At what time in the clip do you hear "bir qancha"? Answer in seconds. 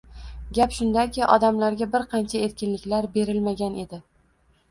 1.95-2.41